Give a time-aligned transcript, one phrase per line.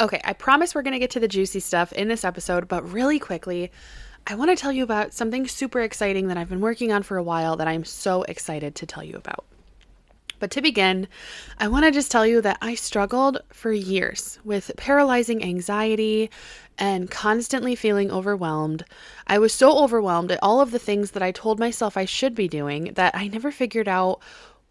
[0.00, 2.88] Okay, I promise we're going to get to the juicy stuff in this episode, but
[2.92, 3.72] really quickly,
[4.28, 7.16] I want to tell you about something super exciting that I've been working on for
[7.16, 9.44] a while that I'm so excited to tell you about.
[10.38, 11.08] But to begin,
[11.58, 16.30] I want to just tell you that I struggled for years with paralyzing anxiety
[16.78, 18.84] and constantly feeling overwhelmed.
[19.26, 22.36] I was so overwhelmed at all of the things that I told myself I should
[22.36, 24.20] be doing that I never figured out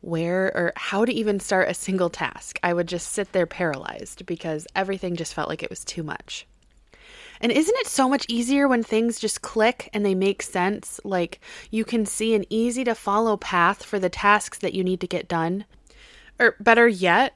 [0.02, 2.60] where or how to even start a single task.
[2.64, 6.46] I would just sit there paralyzed because everything just felt like it was too much.
[7.40, 11.00] And isn't it so much easier when things just click and they make sense?
[11.04, 15.02] Like you can see an easy to follow path for the tasks that you need
[15.02, 15.66] to get done?
[16.40, 17.36] Or better yet,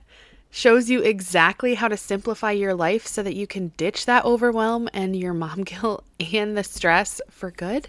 [0.51, 4.89] shows you exactly how to simplify your life so that you can ditch that overwhelm
[4.93, 7.87] and your mom guilt and the stress for good?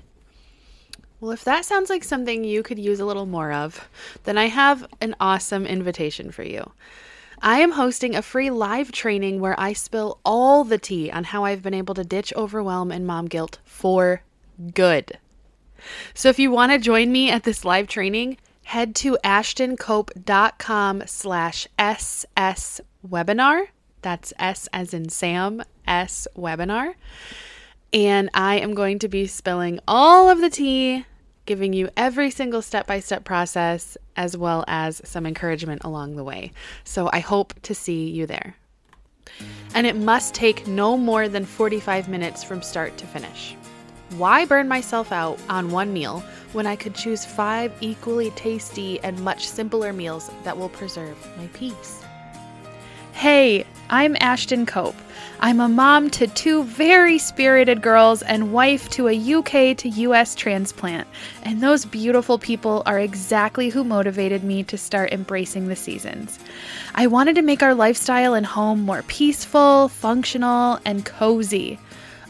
[1.22, 3.88] Well, if that sounds like something you could use a little more of,
[4.24, 6.72] then I have an awesome invitation for you.
[7.40, 11.44] I am hosting a free live training where I spill all the tea on how
[11.44, 14.24] I've been able to ditch overwhelm and mom guilt for
[14.74, 15.16] good.
[16.12, 21.68] So if you want to join me at this live training, head to ashtincope.com slash
[21.78, 23.66] SS webinar.
[24.00, 26.94] That's S as in Sam, S webinar.
[27.92, 31.04] And I am going to be spilling all of the tea
[31.46, 36.24] giving you every single step by step process as well as some encouragement along the
[36.24, 36.52] way.
[36.84, 38.56] So I hope to see you there.
[39.74, 43.56] And it must take no more than 45 minutes from start to finish.
[44.16, 49.18] Why burn myself out on one meal when I could choose five equally tasty and
[49.20, 52.01] much simpler meals that will preserve my peace?
[53.12, 54.96] Hey, I'm Ashtin Cope.
[55.38, 60.34] I'm a mom to two very spirited girls and wife to a UK to US
[60.34, 61.06] transplant,
[61.44, 66.38] and those beautiful people are exactly who motivated me to start embracing the seasons.
[66.96, 71.78] I wanted to make our lifestyle and home more peaceful, functional, and cozy.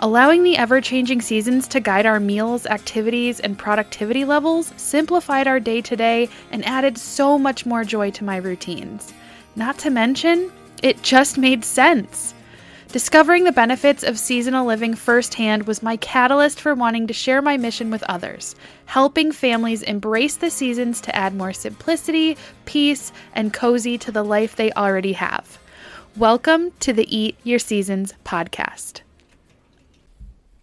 [0.00, 5.60] Allowing the ever changing seasons to guide our meals, activities, and productivity levels simplified our
[5.60, 9.14] day to day and added so much more joy to my routines.
[9.54, 10.50] Not to mention,
[10.82, 12.34] it just made sense.
[12.88, 17.56] Discovering the benefits of seasonal living firsthand was my catalyst for wanting to share my
[17.56, 18.54] mission with others,
[18.84, 24.56] helping families embrace the seasons to add more simplicity, peace, and cozy to the life
[24.56, 25.58] they already have.
[26.16, 29.00] Welcome to the Eat Your Seasons podcast.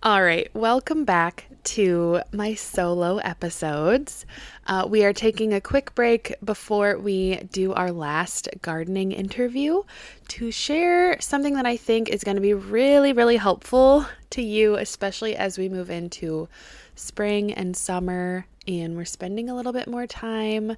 [0.04, 4.26] All right, welcome back to my solo episodes.
[4.66, 9.84] Uh, we are taking a quick break before we do our last gardening interview
[10.30, 14.78] to share something that I think is going to be really, really helpful to you,
[14.78, 16.50] especially as we move into
[16.96, 20.76] spring and summer and we're spending a little bit more time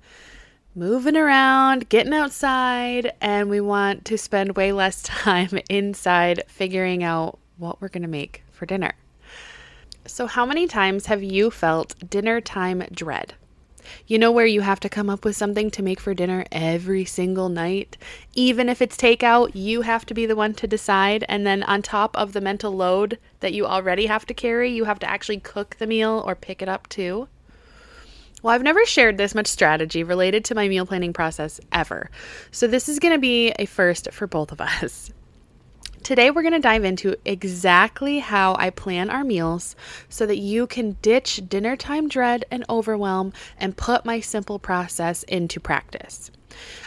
[0.76, 7.40] moving around, getting outside, and we want to spend way less time inside figuring out
[7.58, 8.92] what we're going to make for dinner.
[10.08, 13.36] So, how many times have you felt dinner time dread?
[14.08, 17.06] You know where you have to come up with something to make for dinner every
[17.06, 17.98] single night?
[18.34, 21.24] Even if it's takeout, you have to be the one to decide.
[21.30, 24.86] And then, on top of the mental load that you already have to carry, you
[24.86, 27.28] have to actually cook the meal or pick it up too.
[28.42, 32.10] Well, I've never shared this much strategy related to my meal planning process ever.
[32.50, 35.12] So, this is going to be a first for both of us.
[36.04, 39.76] Today, we're going to dive into exactly how I plan our meals
[40.10, 45.22] so that you can ditch dinner time dread and overwhelm and put my simple process
[45.24, 46.32] into practice.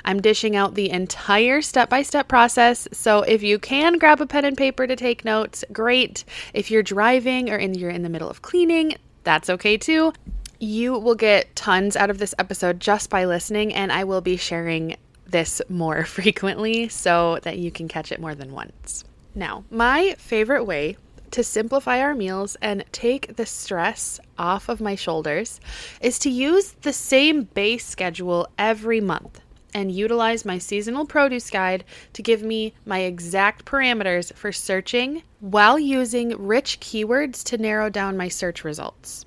[0.05, 4.27] I'm dishing out the entire step by step process, so if you can grab a
[4.27, 6.25] pen and paper to take notes, great.
[6.53, 10.13] If you're driving or in, you're in the middle of cleaning, that's okay too.
[10.59, 14.37] You will get tons out of this episode just by listening, and I will be
[14.37, 19.05] sharing this more frequently so that you can catch it more than once.
[19.35, 20.97] Now, my favorite way
[21.33, 25.61] to simplify our meals and take the stress off of my shoulders
[26.01, 29.41] is to use the same base schedule every month
[29.75, 35.79] and utilize my seasonal produce guide to give me my exact parameters for searching while
[35.79, 39.27] using rich keywords to narrow down my search results.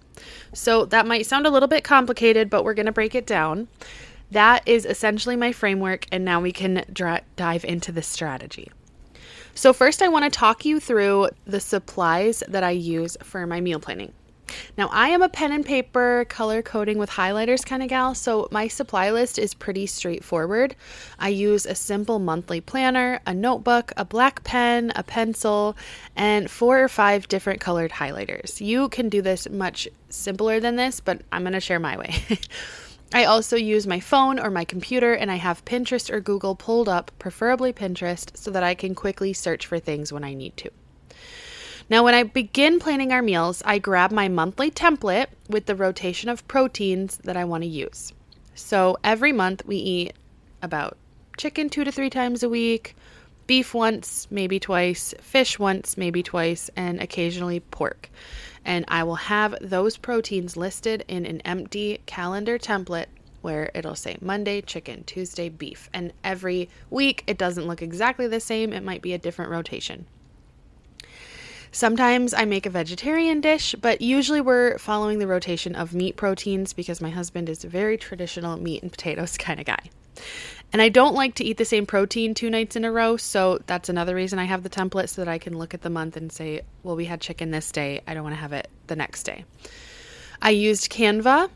[0.54, 3.68] So, that might sound a little bit complicated, but we're going to break it down.
[4.32, 8.70] That is essentially my framework, and now we can dra- dive into the strategy.
[9.56, 13.62] So, first, I want to talk you through the supplies that I use for my
[13.62, 14.14] meal planning.
[14.78, 18.48] Now, I am a pen and paper, color coding with highlighters kind of gal, so
[18.52, 20.76] my supply list is pretty straightforward.
[21.20, 25.76] I use a simple monthly planner, a notebook, a black pen, a pencil,
[26.16, 28.62] and four or five different colored highlighters.
[28.62, 32.16] You can do this much simpler than this, but I'm going to share my way.
[33.14, 36.90] I also use my phone or my computer and I have Pinterest or Google pulled
[36.90, 40.72] up, preferably Pinterest, so that I can quickly search for things when I need to.
[41.90, 46.30] Now, when I begin planning our meals, I grab my monthly template with the rotation
[46.30, 48.12] of proteins that I want to use.
[48.56, 50.14] So every month we eat
[50.62, 50.98] about
[51.38, 52.96] chicken two to three times a week,
[53.46, 58.10] beef once, maybe twice, fish once, maybe twice, and occasionally pork.
[58.68, 63.06] And I will have those proteins listed in an empty calendar template
[63.42, 65.90] where it'll say Monday chicken, Tuesday beef.
[65.94, 70.06] And every week it doesn't look exactly the same, it might be a different rotation.
[71.72, 76.74] Sometimes I make a vegetarian dish, but usually we're following the rotation of meat proteins
[76.74, 79.90] because my husband is a very traditional meat and potatoes kind of guy.
[80.74, 83.60] And I don't like to eat the same protein two nights in a row, so
[83.68, 86.18] that's another reason I have the template so that I can look at the month
[86.18, 88.96] and say, well, we had chicken this day, I don't want to have it the
[88.96, 89.46] next day.
[90.42, 91.50] I used Canva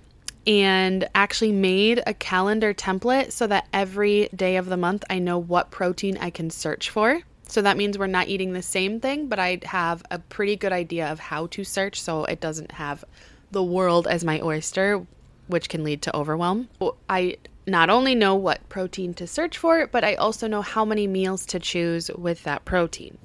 [0.48, 5.38] and actually made a calendar template so that every day of the month I know
[5.38, 7.22] what protein I can search for.
[7.48, 10.72] So that means we're not eating the same thing, but I have a pretty good
[10.72, 13.04] idea of how to search so it doesn't have
[13.52, 15.06] the world as my oyster,
[15.48, 16.70] which can lead to overwhelm.
[17.10, 17.36] I
[17.68, 21.46] not only know what protein to search for, but I also know how many meals
[21.48, 23.18] to choose with that protein.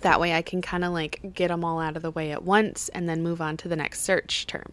[0.00, 2.42] That way I can kind of like get them all out of the way at
[2.42, 4.72] once and then move on to the next search term.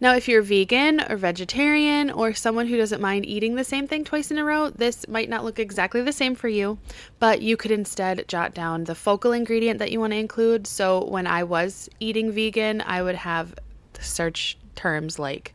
[0.00, 4.04] Now, if you're vegan or vegetarian or someone who doesn't mind eating the same thing
[4.04, 6.78] twice in a row, this might not look exactly the same for you,
[7.18, 10.68] but you could instead jot down the focal ingredient that you want to include.
[10.68, 13.56] So, when I was eating vegan, I would have
[13.98, 15.52] search terms like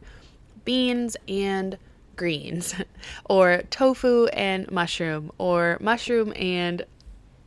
[0.66, 1.78] beans and
[2.16, 2.76] greens,
[3.26, 6.86] or tofu and mushroom, or mushroom and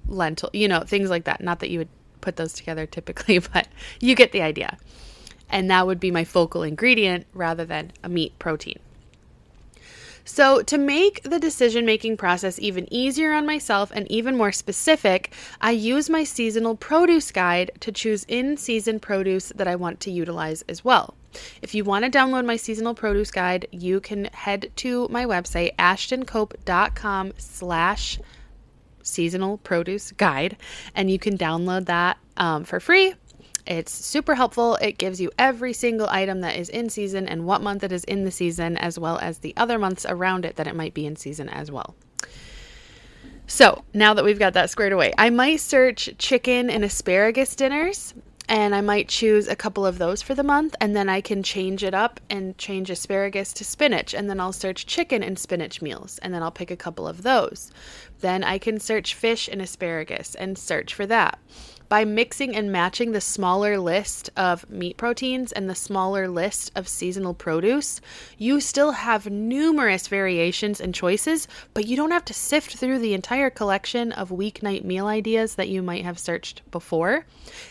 [0.09, 1.41] lentil, you know, things like that.
[1.41, 1.89] Not that you would
[2.21, 3.69] put those together typically, but
[4.01, 4.79] you get the idea
[5.49, 8.79] and that would be my focal ingredient rather than a meat protein.
[10.25, 15.33] So, to make the decision making process even easier on myself and even more specific,
[15.61, 20.11] I use my seasonal produce guide to choose in season produce that I want to
[20.11, 21.15] utilize as well.
[21.63, 25.77] If you want to download my seasonal produce guide, you can head to my website,
[25.77, 28.19] ashtincope.com slash
[29.03, 30.57] seasonal produce guide,
[30.95, 33.15] and you can download that um, for free
[33.67, 34.77] it's super helpful.
[34.77, 38.05] It gives you every single item that is in season and what month it is
[38.05, 41.07] in the season, as well as the other months around it that it might be
[41.07, 41.97] in season as well.
[43.49, 48.15] So now that we've got that squared away, I might search chicken and asparagus dinners
[48.49, 51.43] and I might choose a couple of those for the month, and then I can
[51.43, 55.83] change it up and change asparagus to spinach, and then I'll search chicken and spinach
[55.83, 57.71] meals, and then I'll pick a couple of those.
[58.21, 61.39] Then I can search fish and asparagus and search for that
[61.89, 66.89] by mixing and matching the smaller list of meat proteins and the smaller list of
[66.89, 68.01] seasonal produce,
[68.39, 73.15] you still have numerous variations and choices, but you don't have to sift through the
[73.15, 77.25] entire collection of weeknight meal ideas that you might have searched before.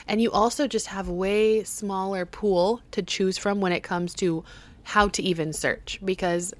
[0.07, 4.43] And you also just have way smaller pool to choose from when it comes to
[4.83, 6.53] how to even search because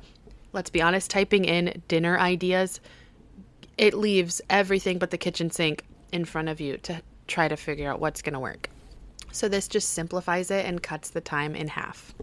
[0.51, 2.79] let's be honest, typing in dinner ideas
[3.77, 7.89] it leaves everything but the kitchen sink in front of you to try to figure
[7.89, 8.69] out what's going to work.
[9.31, 12.13] So this just simplifies it and cuts the time in half.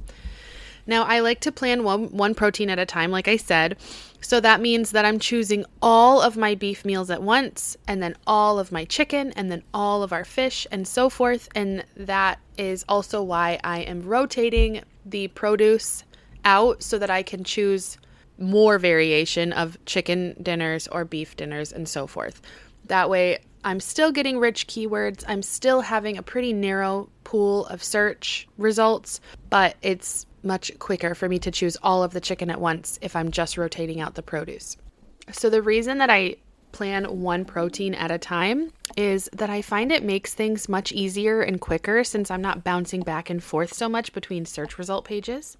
[0.86, 3.76] Now, I like to plan one, one protein at a time, like I said.
[4.20, 8.16] So that means that I'm choosing all of my beef meals at once, and then
[8.26, 11.48] all of my chicken, and then all of our fish, and so forth.
[11.54, 16.02] And that is also why I am rotating the produce
[16.44, 17.98] out so that I can choose
[18.38, 22.42] more variation of chicken dinners or beef dinners and so forth.
[22.86, 25.24] That way, I'm still getting rich keywords.
[25.26, 31.28] I'm still having a pretty narrow pool of search results, but it's much quicker for
[31.28, 34.22] me to choose all of the chicken at once if I'm just rotating out the
[34.22, 34.76] produce.
[35.30, 36.36] So, the reason that I
[36.72, 41.42] plan one protein at a time is that I find it makes things much easier
[41.42, 45.56] and quicker since I'm not bouncing back and forth so much between search result pages.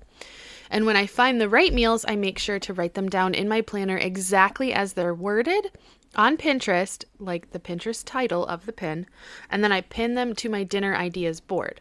[0.71, 3.49] And when I find the right meals, I make sure to write them down in
[3.49, 5.71] my planner exactly as they're worded
[6.15, 9.07] on Pinterest, like the Pinterest title of the pin,
[9.51, 11.81] and then I pin them to my dinner ideas board.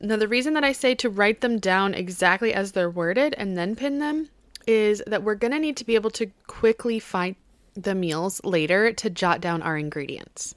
[0.00, 3.56] Now, the reason that I say to write them down exactly as they're worded and
[3.56, 4.30] then pin them
[4.66, 7.36] is that we're going to need to be able to quickly find
[7.74, 10.54] the meals later to jot down our ingredients.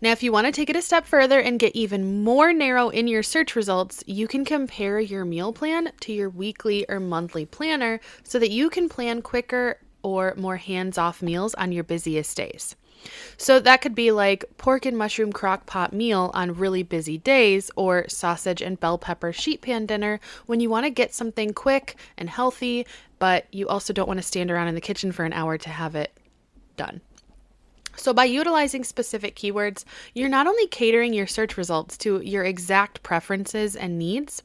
[0.00, 2.88] Now, if you want to take it a step further and get even more narrow
[2.88, 7.44] in your search results, you can compare your meal plan to your weekly or monthly
[7.44, 12.36] planner so that you can plan quicker or more hands off meals on your busiest
[12.36, 12.76] days.
[13.36, 17.70] So that could be like pork and mushroom crock pot meal on really busy days,
[17.76, 21.96] or sausage and bell pepper sheet pan dinner when you want to get something quick
[22.16, 22.86] and healthy,
[23.18, 25.70] but you also don't want to stand around in the kitchen for an hour to
[25.70, 26.12] have it
[26.76, 27.00] done.
[27.96, 33.02] So, by utilizing specific keywords, you're not only catering your search results to your exact
[33.02, 34.42] preferences and needs,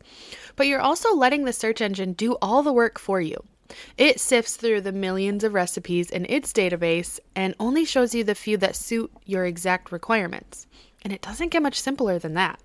[0.55, 3.43] but you're also letting the search engine do all the work for you.
[3.97, 8.35] It sifts through the millions of recipes in its database and only shows you the
[8.35, 10.67] few that suit your exact requirements.
[11.03, 12.59] And it doesn't get much simpler than that.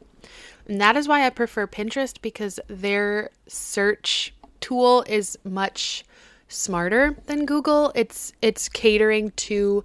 [0.66, 6.04] And that is why I prefer Pinterest because their search tool is much
[6.48, 7.92] smarter than Google.
[7.94, 9.84] It's it's catering to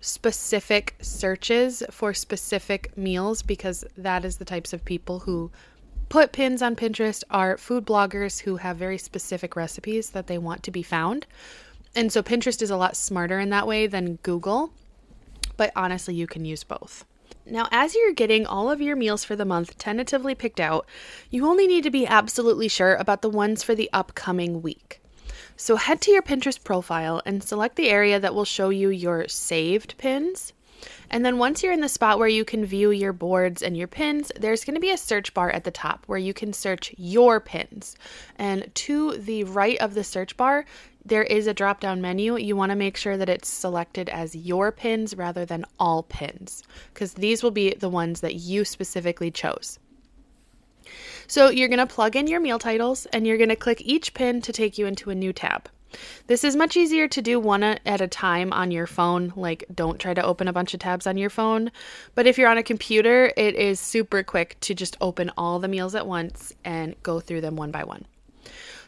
[0.00, 5.50] specific searches for specific meals because that is the types of people who
[6.12, 10.62] put pins on Pinterest are food bloggers who have very specific recipes that they want
[10.62, 11.24] to be found.
[11.94, 14.74] And so Pinterest is a lot smarter in that way than Google,
[15.56, 17.06] but honestly, you can use both.
[17.46, 20.86] Now, as you're getting all of your meals for the month tentatively picked out,
[21.30, 25.00] you only need to be absolutely sure about the ones for the upcoming week.
[25.56, 29.28] So head to your Pinterest profile and select the area that will show you your
[29.28, 30.52] saved pins
[31.10, 33.88] and then once you're in the spot where you can view your boards and your
[33.88, 36.94] pins, there's going to be a search bar at the top where you can search
[36.96, 37.96] your pins.
[38.36, 40.64] And to the right of the search bar,
[41.04, 42.36] there is a drop down menu.
[42.36, 46.62] You want to make sure that it's selected as your pins rather than all pins,
[46.92, 49.78] because these will be the ones that you specifically chose.
[51.26, 54.14] So you're going to plug in your meal titles and you're going to click each
[54.14, 55.68] pin to take you into a new tab.
[56.26, 59.32] This is much easier to do one at a time on your phone.
[59.36, 61.70] Like, don't try to open a bunch of tabs on your phone.
[62.14, 65.68] But if you're on a computer, it is super quick to just open all the
[65.68, 68.06] meals at once and go through them one by one.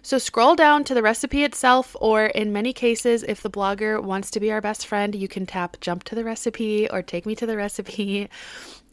[0.03, 4.31] So scroll down to the recipe itself, or in many cases, if the blogger wants
[4.33, 7.35] to be our best friend, you can tap jump to the recipe or take me
[7.37, 8.29] to the recipe.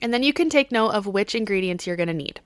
[0.04, 2.42] And then you can take note of which ingredients you're going to need.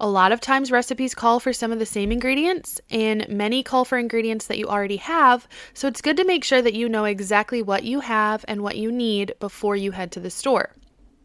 [0.00, 3.84] A lot of times, recipes call for some of the same ingredients, and many call
[3.84, 5.48] for ingredients that you already have.
[5.74, 8.76] So it's good to make sure that you know exactly what you have and what
[8.76, 10.70] you need before you head to the store.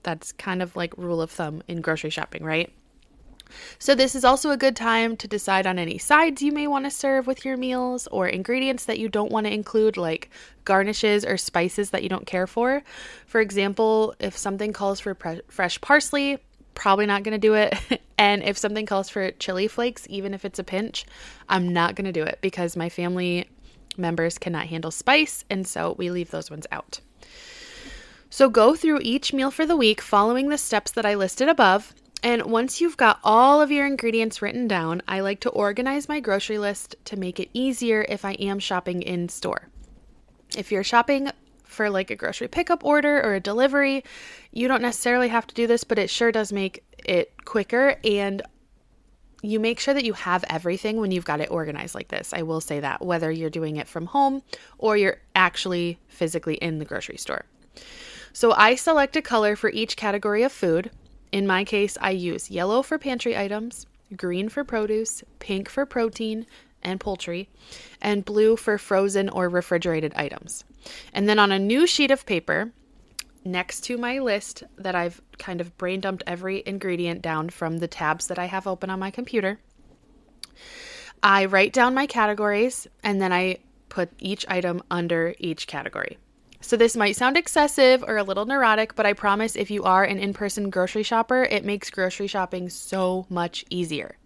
[0.01, 2.73] That's kind of like rule of thumb in grocery shopping, right?
[3.77, 6.85] So, this is also a good time to decide on any sides you may want
[6.85, 10.31] to serve with your meals or ingredients that you don't want to include, like
[10.65, 12.83] garnishes or spices that you don't care for.
[13.27, 16.39] For example, if something calls for pre- fresh parsley,
[16.73, 17.75] probably not going to do it.
[18.17, 21.05] and if something calls for chili flakes, even if it's a pinch,
[21.49, 23.47] I'm not going to do it because my family
[23.97, 25.45] members cannot handle spice.
[25.49, 26.99] And so we leave those ones out.
[28.29, 31.93] So go through each meal for the week following the steps that I listed above.
[32.23, 36.19] And once you've got all of your ingredients written down, I like to organize my
[36.19, 39.67] grocery list to make it easier if I am shopping in store.
[40.57, 41.29] If you're shopping
[41.73, 44.03] for like a grocery pickup order or a delivery.
[44.51, 48.41] You don't necessarily have to do this, but it sure does make it quicker and
[49.41, 52.33] you make sure that you have everything when you've got it organized like this.
[52.33, 54.41] I will say that whether you're doing it from home
[54.77, 57.43] or you're actually physically in the grocery store.
[58.31, 60.91] So I select a color for each category of food.
[61.33, 66.45] In my case, I use yellow for pantry items, green for produce, pink for protein,
[66.81, 67.49] and poultry,
[68.01, 70.63] and blue for frozen or refrigerated items.
[71.13, 72.71] And then on a new sheet of paper,
[73.45, 77.87] next to my list that I've kind of brain dumped every ingredient down from the
[77.87, 79.59] tabs that I have open on my computer,
[81.21, 83.59] I write down my categories and then I
[83.89, 86.17] put each item under each category.
[86.61, 90.05] So, this might sound excessive or a little neurotic, but I promise if you are
[90.05, 94.17] an in person grocery shopper, it makes grocery shopping so much easier.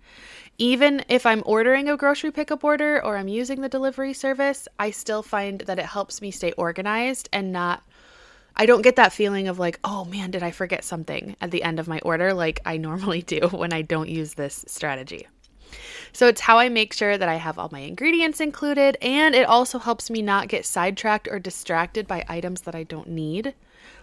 [0.59, 4.89] Even if I'm ordering a grocery pickup order or I'm using the delivery service, I
[4.89, 7.83] still find that it helps me stay organized and not
[8.59, 11.61] I don't get that feeling of like, oh man, did I forget something at the
[11.61, 15.27] end of my order like I normally do when I don't use this strategy.
[16.11, 19.47] So it's how I make sure that I have all my ingredients included, and it
[19.47, 23.53] also helps me not get sidetracked or distracted by items that I don't need.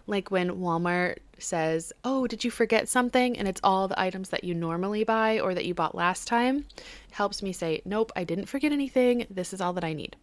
[0.07, 3.37] Like when Walmart says, Oh, did you forget something?
[3.39, 6.67] And it's all the items that you normally buy or that you bought last time.
[6.77, 9.27] It helps me say, Nope, I didn't forget anything.
[9.31, 10.17] This is all that I need.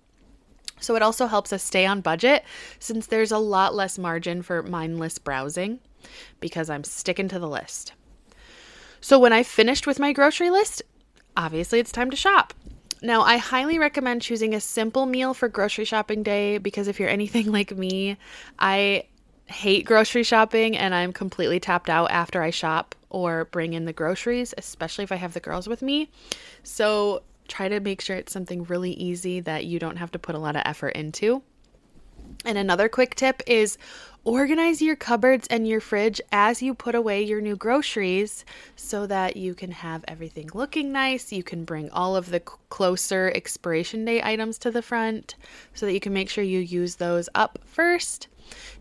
[0.79, 2.43] So it also helps us stay on budget
[2.79, 5.79] since there's a lot less margin for mindless browsing
[6.39, 7.93] because I'm sticking to the list.
[8.99, 10.81] So when I finished with my grocery list,
[11.37, 12.53] obviously it's time to shop.
[13.03, 17.09] Now, I highly recommend choosing a simple meal for grocery shopping day because if you're
[17.09, 18.17] anything like me,
[18.59, 19.05] I
[19.51, 23.93] hate grocery shopping and I'm completely tapped out after I shop or bring in the
[23.93, 26.09] groceries, especially if I have the girls with me.
[26.63, 30.35] So try to make sure it's something really easy that you don't have to put
[30.35, 31.43] a lot of effort into.
[32.45, 33.77] And another quick tip is
[34.23, 39.35] Organize your cupboards and your fridge as you put away your new groceries so that
[39.35, 41.31] you can have everything looking nice.
[41.31, 45.33] You can bring all of the closer expiration date items to the front
[45.73, 48.27] so that you can make sure you use those up first.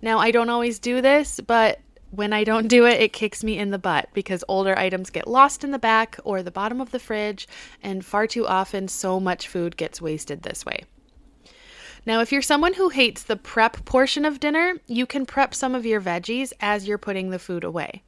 [0.02, 1.80] Now, I don't always do this, but
[2.11, 5.26] when I don't do it, it kicks me in the butt because older items get
[5.26, 7.49] lost in the back or the bottom of the fridge,
[7.82, 10.85] and far too often, so much food gets wasted this way.
[12.07, 15.75] Now, if you're someone who hates the prep portion of dinner, you can prep some
[15.75, 18.02] of your veggies as you're putting the food away.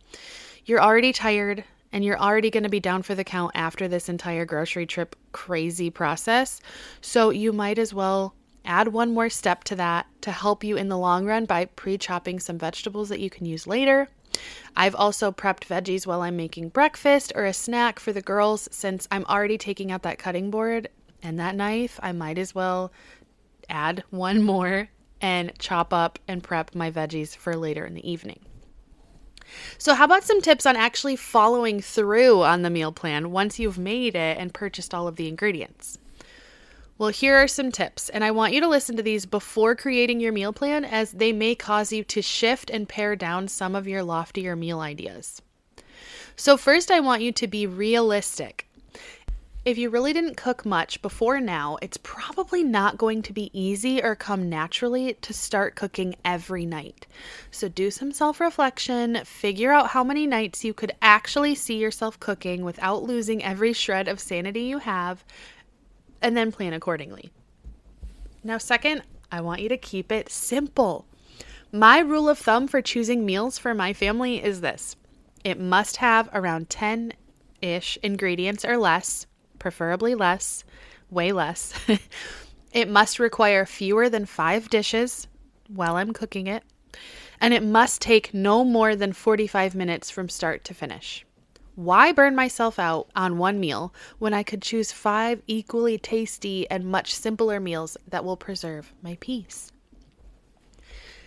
[0.65, 4.09] You're already tired and you're already going to be down for the count after this
[4.09, 6.61] entire grocery trip crazy process.
[7.03, 8.35] So you might as well
[8.65, 11.99] add one more step to that to help you in the long run by pre
[11.99, 14.09] chopping some vegetables that you can use later.
[14.75, 19.07] I've also prepped veggies while I'm making breakfast or a snack for the girls since
[19.11, 20.89] I'm already taking out that cutting board
[21.23, 22.01] and that knife.
[22.03, 22.91] I might as well
[23.69, 24.89] add one more
[25.21, 28.41] and chop up and prep my veggies for later in the evening.
[29.79, 33.79] So, how about some tips on actually following through on the meal plan once you've
[33.79, 35.99] made it and purchased all of the ingredients?
[36.99, 40.21] Well, here are some tips, and I want you to listen to these before creating
[40.21, 43.89] your meal plan as they may cause you to shift and pare down some of
[43.89, 45.43] your loftier meal ideas.
[46.37, 48.69] So, first, I want you to be realistic.
[49.65, 54.03] If you really didn't cook much before now, it's probably not going to be easy
[54.03, 57.07] or come naturally to start cooking every night.
[57.53, 62.19] So do some self reflection, figure out how many nights you could actually see yourself
[62.19, 65.25] cooking without losing every shred of sanity you have,
[66.21, 67.31] and then plan accordingly.
[68.43, 71.07] Now, second, I want you to keep it simple.
[71.71, 74.97] My rule of thumb for choosing meals for my family is this
[75.45, 77.13] it must have around 10
[77.61, 79.27] ish ingredients or less,
[79.63, 80.65] preferably less,
[81.09, 81.73] way less.
[82.73, 85.29] it must require fewer than five dishes
[85.69, 86.65] while I'm cooking it,
[87.41, 91.25] and it must take no more than 45 minutes from start to finish.
[91.77, 96.85] Why burn myself out on one meal when I could choose five equally tasty and
[96.85, 99.71] much simpler meals that will preserve my peace?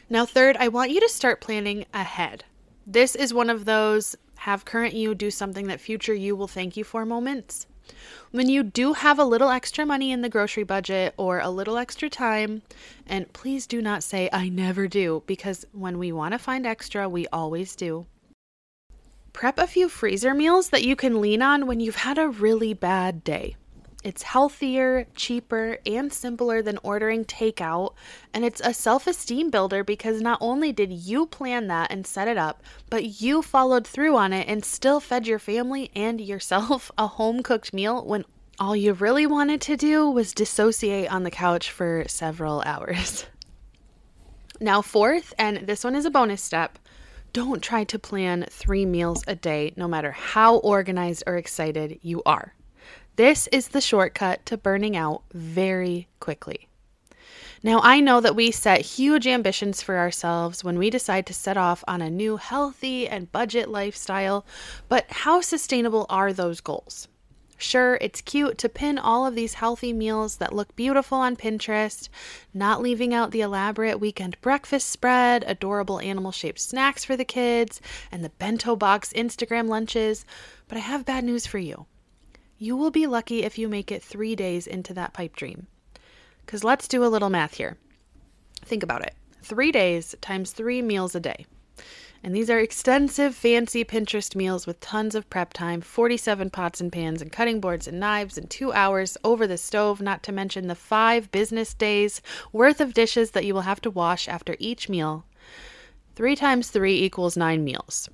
[0.09, 2.43] Now, third, I want you to start planning ahead.
[2.85, 6.75] This is one of those have current you do something that future you will thank
[6.75, 7.65] you for moments.
[8.31, 11.77] When you do have a little extra money in the grocery budget or a little
[11.77, 12.61] extra time,
[13.05, 17.07] and please do not say, I never do, because when we want to find extra,
[17.07, 18.05] we always do
[19.35, 22.73] prep a few freezer meals that you can lean on when you've had a really
[22.73, 23.53] bad day.
[24.05, 27.95] It's healthier, cheaper, and simpler than ordering takeout,
[28.35, 32.27] and it's a self esteem builder because not only did you plan that and set
[32.27, 36.91] it up, but you followed through on it and still fed your family and yourself
[36.99, 38.25] a home cooked meal when
[38.59, 43.25] all you really wanted to do was dissociate on the couch for several hours.
[44.61, 46.79] Now, fourth, and this one is a bonus step,
[47.33, 52.23] don't try to plan three meals a day, no matter how organized or excited you
[52.25, 52.54] are.
[53.15, 56.67] This is the shortcut to burning out very quickly.
[57.63, 61.55] Now, I know that we set huge ambitions for ourselves when we decide to set
[61.55, 64.45] off on a new healthy and budget lifestyle,
[64.89, 67.07] but how sustainable are those goals?
[67.57, 72.09] Sure, it's cute to pin all of these healthy meals that look beautiful on Pinterest,
[72.53, 77.79] not leaving out the elaborate weekend breakfast spread, adorable animal shaped snacks for the kids,
[78.11, 80.25] and the bento box Instagram lunches.
[80.67, 81.85] But I have bad news for you.
[82.57, 85.67] You will be lucky if you make it three days into that pipe dream.
[86.45, 87.77] Because let's do a little math here.
[88.63, 91.45] Think about it three days times three meals a day.
[92.23, 96.91] And these are extensive, fancy Pinterest meals with tons of prep time 47 pots and
[96.91, 100.67] pans, and cutting boards and knives, and two hours over the stove, not to mention
[100.67, 104.89] the five business days worth of dishes that you will have to wash after each
[104.89, 105.25] meal.
[106.15, 108.09] Three times three equals nine meals.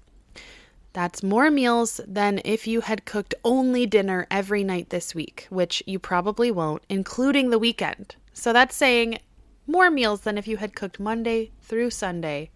[0.94, 5.82] That's more meals than if you had cooked only dinner every night this week, which
[5.86, 8.16] you probably won't, including the weekend.
[8.34, 9.20] So that's saying
[9.68, 12.50] more meals than if you had cooked Monday through Sunday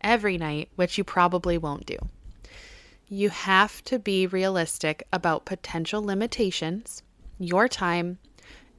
[0.00, 1.98] every night, which you probably won't do.
[3.08, 7.02] You have to be realistic about potential limitations,
[7.38, 8.18] your time,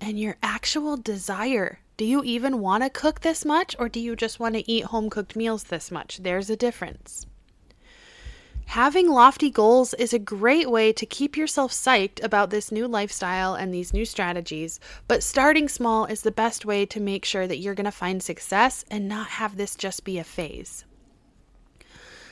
[0.01, 1.79] and your actual desire.
[1.97, 4.85] Do you even want to cook this much, or do you just want to eat
[4.85, 6.17] home cooked meals this much?
[6.17, 7.25] There's a difference.
[8.71, 13.55] Having lofty goals is a great way to keep yourself psyched about this new lifestyle
[13.55, 17.59] and these new strategies, but starting small is the best way to make sure that
[17.59, 20.83] you're going to find success and not have this just be a phase.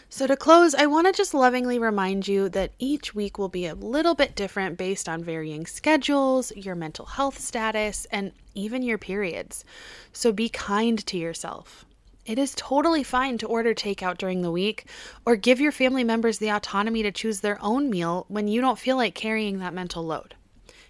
[0.10, 3.66] So, to close, I want to just lovingly remind you that each week will be
[3.66, 8.98] a little bit different based on varying schedules, your mental health status, and even your
[8.98, 9.64] periods.
[10.12, 11.86] So, be kind to yourself.
[12.26, 14.86] It is totally fine to order takeout during the week
[15.26, 18.80] or give your family members the autonomy to choose their own meal when you don't
[18.80, 20.34] feel like carrying that mental load.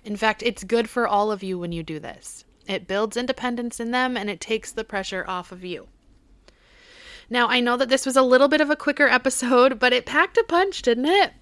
[0.06, 2.46] In fact, it's good for all of you when you do this.
[2.68, 5.88] It builds independence in them and it takes the pressure off of you.
[7.30, 10.06] Now, I know that this was a little bit of a quicker episode, but it
[10.06, 11.34] packed a punch, didn't it?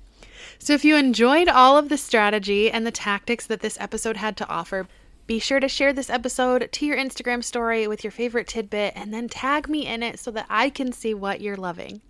[0.58, 4.38] So, if you enjoyed all of the strategy and the tactics that this episode had
[4.38, 4.88] to offer,
[5.26, 9.14] be sure to share this episode to your Instagram story with your favorite tidbit and
[9.14, 12.02] then tag me in it so that I can see what you're loving.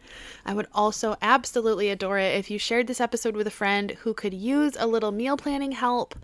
[0.45, 4.15] I would also absolutely adore it if you shared this episode with a friend who
[4.15, 6.15] could use a little meal planning help.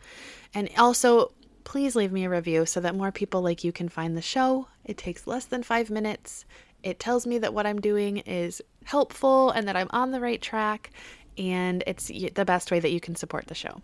[0.54, 1.32] And also,
[1.64, 4.68] please leave me a review so that more people like you can find the show.
[4.84, 6.46] It takes less than five minutes.
[6.82, 10.42] It tells me that what I'm doing is helpful and that I'm on the right
[10.42, 10.90] track,
[11.38, 13.82] and it's the best way that you can support the show.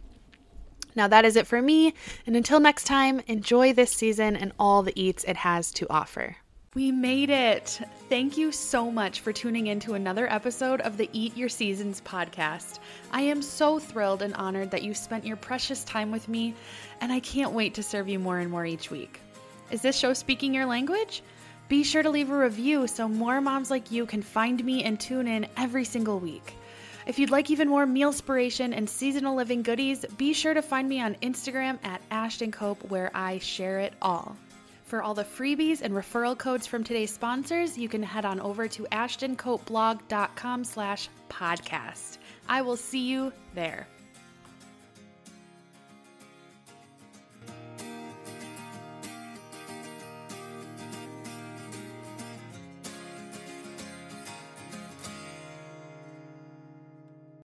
[0.95, 1.93] Now, that is it for me,
[2.25, 6.37] and until next time, enjoy this season and all the eats it has to offer.
[6.73, 7.79] We made it!
[8.09, 12.01] Thank you so much for tuning in to another episode of the Eat Your Seasons
[12.01, 12.79] podcast.
[13.11, 16.53] I am so thrilled and honored that you spent your precious time with me,
[16.99, 19.21] and I can't wait to serve you more and more each week.
[19.71, 21.23] Is this show speaking your language?
[21.67, 24.99] Be sure to leave a review so more moms like you can find me and
[24.99, 26.55] tune in every single week.
[27.05, 30.89] If you'd like even more meal inspiration and seasonal living goodies, be sure to find
[30.89, 34.35] me on Instagram at Ashtin Cope where I share it all.
[34.85, 38.67] For all the freebies and referral codes from today's sponsors, you can head on over
[38.67, 42.17] to ashtincopeblog.com slash podcast.
[42.47, 43.87] I will see you there.